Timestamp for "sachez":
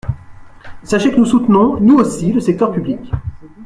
0.81-1.11